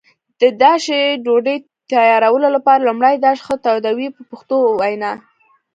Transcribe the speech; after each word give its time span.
د 0.41 0.43
داشي 0.61 1.01
ډوډۍ 1.25 1.57
تیارولو 1.89 2.47
لپاره 2.55 2.83
لومړی 2.87 3.15
داش 3.25 3.37
ښه 3.45 3.55
تودوي 3.65 4.07
په 4.15 4.21
پښتو 4.29 4.57
وینا. 4.79 5.11